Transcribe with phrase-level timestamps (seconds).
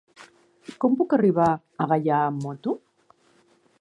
[0.85, 2.75] Com puc arribar a Gaià amb moto?